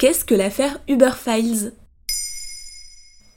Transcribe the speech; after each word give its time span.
Qu'est-ce 0.00 0.24
que 0.24 0.34
l'affaire 0.34 0.80
Uber 0.88 1.10
Files? 1.14 1.74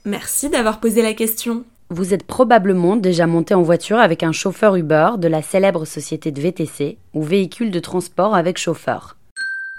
Merci 0.06 0.48
d'avoir 0.48 0.80
posé 0.80 1.02
la 1.02 1.12
question. 1.12 1.66
Vous 1.90 2.14
êtes 2.14 2.26
probablement 2.26 2.96
déjà 2.96 3.26
monté 3.26 3.52
en 3.52 3.60
voiture 3.60 3.98
avec 3.98 4.22
un 4.22 4.32
chauffeur 4.32 4.74
Uber 4.74 5.10
de 5.18 5.28
la 5.28 5.42
célèbre 5.42 5.84
société 5.84 6.32
de 6.32 6.40
VTC 6.40 6.96
ou 7.12 7.22
véhicule 7.22 7.70
de 7.70 7.80
transport 7.80 8.34
avec 8.34 8.56
chauffeur. 8.56 9.18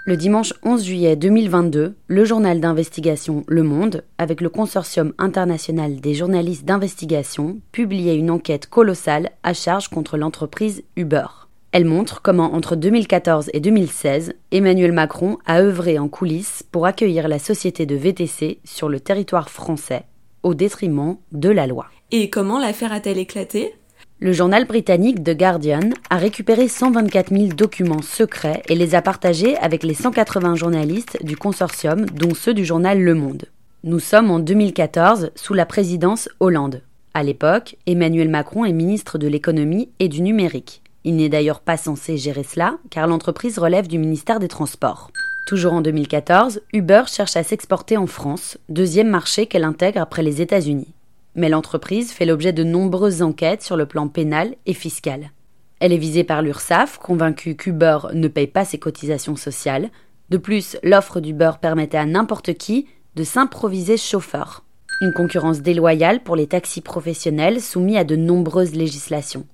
Le 0.04 0.16
dimanche 0.16 0.54
11 0.62 0.84
juillet 0.84 1.16
2022, 1.16 1.96
le 2.06 2.24
journal 2.24 2.60
d'investigation 2.60 3.42
Le 3.48 3.64
Monde, 3.64 4.04
avec 4.18 4.40
le 4.40 4.48
consortium 4.48 5.12
international 5.18 5.96
des 5.96 6.14
journalistes 6.14 6.66
d'investigation, 6.66 7.58
publiait 7.72 8.16
une 8.16 8.30
enquête 8.30 8.68
colossale 8.68 9.30
à 9.42 9.54
charge 9.54 9.88
contre 9.88 10.16
l'entreprise 10.16 10.84
Uber. 10.94 11.45
Elle 11.76 11.84
montre 11.84 12.22
comment, 12.22 12.54
entre 12.54 12.74
2014 12.74 13.50
et 13.52 13.60
2016, 13.60 14.32
Emmanuel 14.50 14.92
Macron 14.92 15.36
a 15.44 15.60
œuvré 15.60 15.98
en 15.98 16.08
coulisses 16.08 16.62
pour 16.72 16.86
accueillir 16.86 17.28
la 17.28 17.38
société 17.38 17.84
de 17.84 17.94
VTC 17.94 18.60
sur 18.64 18.88
le 18.88 18.98
territoire 18.98 19.50
français, 19.50 20.04
au 20.42 20.54
détriment 20.54 21.18
de 21.32 21.50
la 21.50 21.66
loi. 21.66 21.88
Et 22.12 22.30
comment 22.30 22.58
l'affaire 22.58 22.94
a-t-elle 22.94 23.18
éclaté? 23.18 23.74
Le 24.20 24.32
journal 24.32 24.64
britannique 24.64 25.22
The 25.22 25.36
Guardian 25.36 25.90
a 26.08 26.16
récupéré 26.16 26.66
124 26.66 27.28
000 27.30 27.48
documents 27.48 28.00
secrets 28.00 28.62
et 28.70 28.74
les 28.74 28.94
a 28.94 29.02
partagés 29.02 29.58
avec 29.58 29.82
les 29.82 29.92
180 29.92 30.54
journalistes 30.54 31.22
du 31.24 31.36
consortium, 31.36 32.06
dont 32.06 32.32
ceux 32.32 32.54
du 32.54 32.64
journal 32.64 33.02
Le 33.02 33.14
Monde. 33.14 33.50
Nous 33.84 34.00
sommes 34.00 34.30
en 34.30 34.38
2014, 34.38 35.30
sous 35.34 35.52
la 35.52 35.66
présidence 35.66 36.30
Hollande. 36.40 36.80
À 37.12 37.22
l'époque, 37.22 37.76
Emmanuel 37.86 38.30
Macron 38.30 38.64
est 38.64 38.72
ministre 38.72 39.18
de 39.18 39.28
l'économie 39.28 39.90
et 39.98 40.08
du 40.08 40.22
numérique. 40.22 40.80
Il 41.06 41.16
n'est 41.16 41.30
d'ailleurs 41.30 41.60
pas 41.60 41.78
censé 41.78 42.18
gérer 42.18 42.42
cela, 42.42 42.76
car 42.90 43.06
l'entreprise 43.06 43.58
relève 43.58 43.88
du 43.88 43.98
ministère 43.98 44.40
des 44.40 44.48
Transports. 44.48 45.10
Toujours 45.46 45.72
en 45.72 45.80
2014, 45.80 46.60
Uber 46.74 47.04
cherche 47.06 47.38
à 47.38 47.42
s'exporter 47.42 47.96
en 47.96 48.06
France, 48.06 48.58
deuxième 48.68 49.08
marché 49.08 49.46
qu'elle 49.46 49.64
intègre 49.64 50.02
après 50.02 50.22
les 50.22 50.42
États-Unis 50.42 50.92
mais 51.36 51.50
l'entreprise 51.50 52.10
fait 52.10 52.24
l'objet 52.24 52.52
de 52.52 52.64
nombreuses 52.64 53.22
enquêtes 53.22 53.62
sur 53.62 53.76
le 53.76 53.86
plan 53.86 54.08
pénal 54.08 54.56
et 54.64 54.74
fiscal. 54.74 55.30
Elle 55.78 55.92
est 55.92 55.98
visée 55.98 56.24
par 56.24 56.42
l'URSSAF, 56.42 56.98
convaincue 56.98 57.54
qu'Uber 57.54 57.98
ne 58.14 58.28
paye 58.28 58.46
pas 58.46 58.64
ses 58.64 58.78
cotisations 58.78 59.36
sociales. 59.36 59.90
De 60.30 60.38
plus, 60.38 60.78
l'offre 60.82 61.20
d'Uber 61.20 61.52
permettait 61.60 61.98
à 61.98 62.06
n'importe 62.06 62.54
qui 62.54 62.86
de 63.14 63.22
s'improviser 63.22 63.98
chauffeur. 63.98 64.64
Une 65.02 65.12
concurrence 65.12 65.60
déloyale 65.60 66.22
pour 66.22 66.36
les 66.36 66.46
taxis 66.46 66.80
professionnels 66.80 67.60
soumis 67.60 67.98
à 67.98 68.04
de 68.04 68.16
nombreuses 68.16 68.74
législations. 68.74 69.46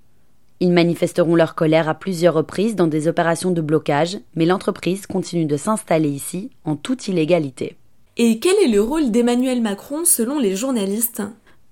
Ils 0.62 0.70
manifesteront 0.70 1.34
leur 1.34 1.56
colère 1.56 1.88
à 1.88 1.94
plusieurs 1.94 2.34
reprises 2.34 2.77
dans 2.77 2.86
des 2.86 3.08
opérations 3.08 3.50
de 3.50 3.60
blocage, 3.60 4.18
mais 4.36 4.46
l'entreprise 4.46 5.08
continue 5.08 5.44
de 5.44 5.56
s'installer 5.56 6.08
ici 6.08 6.50
en 6.64 6.77
toute 6.77 7.08
illégalité. 7.08 7.74
Et 8.16 8.38
quel 8.38 8.55
est 8.64 8.68
le 8.68 8.80
rôle 8.80 9.10
d'Emmanuel 9.10 9.60
Macron 9.60 10.05
selon 10.05 10.38
les 10.38 10.55
journalistes? 10.55 11.20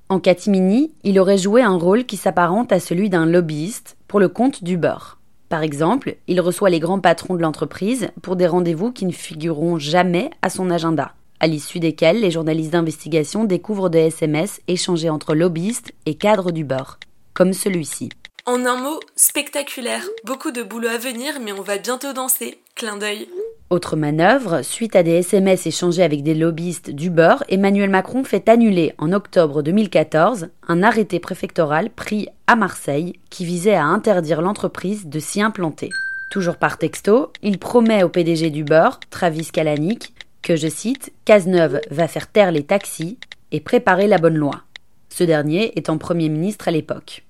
En 0.08 0.18
catimini, 0.18 0.90
il 1.04 1.20
aurait 1.20 1.38
joué 1.38 1.62
un 1.62 1.76
rôle 1.76 2.04
qui 2.04 2.16
s'apparente 2.16 2.72
à 2.72 2.80
celui 2.80 3.10
d'un 3.10 3.26
lobbyiste 3.26 3.96
pour 4.08 4.18
le 4.18 4.26
compte 4.26 4.64
du 4.64 4.76
beurre. 4.76 5.20
Par 5.48 5.62
exemple, 5.62 6.16
il 6.26 6.40
reçoit 6.40 6.68
les 6.68 6.80
grands 6.80 6.98
patrons 6.98 7.36
de 7.36 7.42
l'entreprise 7.42 8.08
pour 8.22 8.34
des 8.34 8.48
rendez-vous 8.48 8.90
qui 8.90 9.06
ne 9.06 9.12
figureront 9.12 9.78
jamais 9.78 10.30
à 10.42 10.50
son 10.50 10.68
agenda, 10.68 11.14
à 11.38 11.46
l'issue 11.46 11.78
desquels 11.78 12.20
les 12.20 12.32
journalistes 12.32 12.72
d'investigation 12.72 13.44
découvrent 13.44 13.88
des 13.88 14.06
SMS 14.06 14.60
échangés 14.66 15.10
entre 15.10 15.36
lobbyistes 15.36 15.92
et 16.06 16.16
cadres 16.16 16.50
du 16.50 16.64
beurre, 16.64 16.98
comme 17.34 17.52
celui-ci. 17.52 18.08
En 18.46 18.64
un 18.64 18.76
mot, 18.76 19.00
spectaculaire. 19.16 20.02
Beaucoup 20.24 20.50
de 20.50 20.62
boulot 20.62 20.88
à 20.88 20.96
venir, 20.96 21.40
mais 21.40 21.52
on 21.52 21.60
va 21.60 21.76
bientôt 21.76 22.14
danser. 22.14 22.58
Clin 22.74 22.96
d'œil. 22.96 23.28
Autre 23.68 23.96
manœuvre, 23.96 24.62
suite 24.62 24.96
à 24.96 25.02
des 25.02 25.12
SMS 25.12 25.66
échangés 25.66 26.02
avec 26.02 26.22
des 26.22 26.34
lobbyistes 26.34 26.90
du 26.90 27.10
beurre, 27.10 27.44
Emmanuel 27.48 27.90
Macron 27.90 28.24
fait 28.24 28.48
annuler 28.48 28.94
en 28.96 29.12
octobre 29.12 29.62
2014 29.62 30.48
un 30.66 30.82
arrêté 30.82 31.20
préfectoral 31.20 31.90
pris 31.90 32.28
à 32.46 32.56
Marseille 32.56 33.12
qui 33.28 33.44
visait 33.44 33.74
à 33.74 33.84
interdire 33.84 34.40
l'entreprise 34.40 35.06
de 35.06 35.18
s'y 35.18 35.42
implanter. 35.42 35.90
Toujours 36.30 36.56
par 36.56 36.78
texto, 36.78 37.32
il 37.42 37.58
promet 37.58 38.02
au 38.02 38.08
PDG 38.08 38.50
du 38.50 38.64
beurre, 38.64 39.00
Travis 39.10 39.50
Kalanick, 39.52 40.14
que, 40.42 40.56
je 40.56 40.68
cite, 40.68 41.12
Cazeneuve 41.26 41.80
va 41.90 42.08
faire 42.08 42.26
taire 42.26 42.52
les 42.52 42.64
taxis 42.64 43.18
et 43.52 43.60
préparer 43.60 44.06
la 44.06 44.18
bonne 44.18 44.36
loi. 44.36 44.62
Ce 45.10 45.24
dernier 45.24 45.78
étant 45.78 45.98
Premier 45.98 46.30
ministre 46.30 46.68
à 46.68 46.70
l'époque. 46.70 47.24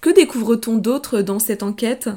Que 0.00 0.14
découvre-t-on 0.14 0.76
d'autre 0.76 1.20
dans 1.20 1.38
cette 1.38 1.62
enquête? 1.62 2.08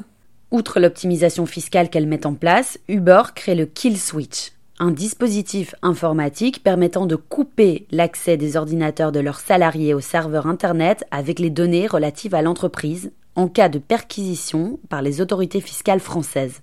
Outre 0.50 0.80
l'optimisation 0.80 1.46
fiscale 1.46 1.90
qu'elle 1.90 2.06
met 2.06 2.26
en 2.26 2.34
place, 2.34 2.78
Uber 2.88 3.22
crée 3.34 3.54
le 3.54 3.66
Kill 3.66 3.98
Switch, 3.98 4.52
un 4.78 4.90
dispositif 4.90 5.74
informatique 5.82 6.62
permettant 6.62 7.06
de 7.06 7.16
couper 7.16 7.86
l'accès 7.90 8.36
des 8.36 8.56
ordinateurs 8.56 9.12
de 9.12 9.20
leurs 9.20 9.40
salariés 9.40 9.92
au 9.92 10.00
serveur 10.00 10.46
Internet 10.46 11.04
avec 11.10 11.38
les 11.38 11.50
données 11.50 11.86
relatives 11.86 12.34
à 12.34 12.42
l'entreprise 12.42 13.10
en 13.34 13.48
cas 13.48 13.68
de 13.68 13.78
perquisition 13.78 14.78
par 14.88 15.02
les 15.02 15.20
autorités 15.20 15.60
fiscales 15.60 16.00
françaises. 16.00 16.60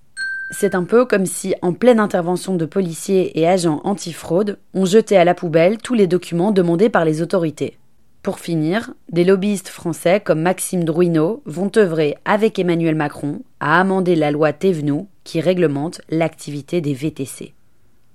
C'est 0.51 0.75
un 0.75 0.83
peu 0.83 1.05
comme 1.05 1.25
si, 1.25 1.55
en 1.61 1.73
pleine 1.73 1.99
intervention 1.99 2.55
de 2.55 2.65
policiers 2.65 3.39
et 3.39 3.47
agents 3.47 3.81
antifraude, 3.83 4.59
on 4.73 4.85
jetait 4.85 5.17
à 5.17 5.25
la 5.25 5.33
poubelle 5.33 5.77
tous 5.77 5.93
les 5.93 6.07
documents 6.07 6.51
demandés 6.51 6.89
par 6.89 7.03
les 7.03 7.21
autorités. 7.21 7.77
Pour 8.25 8.39
finir, 8.39 8.91
des 9.11 9.23
lobbyistes 9.23 9.67
français 9.67 10.19
comme 10.19 10.41
Maxime 10.41 10.83
Drouineau 10.83 11.43
vont 11.45 11.71
œuvrer 11.77 12.17
avec 12.25 12.57
Emmanuel 12.57 12.95
Macron 12.95 13.43
à 13.59 13.79
amender 13.79 14.15
la 14.15 14.31
loi 14.31 14.51
Thévenoud 14.51 15.05
qui 15.23 15.41
réglemente 15.41 16.01
l'activité 16.09 16.81
des 16.81 16.95
VTC. 16.95 17.53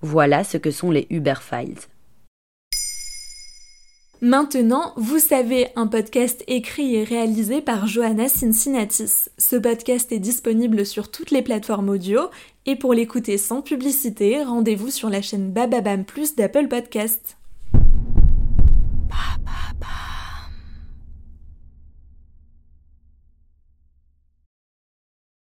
Voilà 0.00 0.43
ce 0.43 0.56
que 0.56 0.72
sont 0.72 0.91
les 0.91 1.06
Uber 1.10 1.37
Files. 1.41 1.78
Maintenant, 4.20 4.94
vous 4.97 5.20
savez, 5.20 5.69
un 5.76 5.87
podcast 5.87 6.43
écrit 6.49 6.97
et 6.97 7.04
réalisé 7.04 7.60
par 7.60 7.87
Johanna 7.87 8.28
Cincinnatis. 8.28 9.28
Ce 9.38 9.54
podcast 9.54 10.10
est 10.10 10.19
disponible 10.19 10.84
sur 10.84 11.12
toutes 11.12 11.31
les 11.31 11.43
plateformes 11.43 11.88
audio 11.88 12.22
et 12.66 12.75
pour 12.75 12.94
l'écouter 12.94 13.38
sans 13.38 13.62
publicité, 13.62 14.43
rendez-vous 14.43 14.91
sur 14.91 15.09
la 15.09 15.22
chaîne 15.22 15.53
Bababam 15.53 16.04
Plus 16.04 16.34
d'Apple 16.34 16.66
Podcast. 16.66 17.37